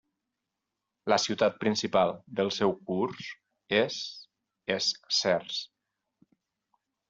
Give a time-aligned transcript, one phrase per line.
[1.13, 3.29] La ciutat principal del seu curs
[3.83, 4.01] és
[4.79, 4.91] Es
[5.23, 5.63] Sers.